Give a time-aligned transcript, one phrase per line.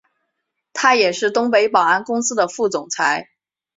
[0.73, 3.29] 他也是东北保安公司的副总裁。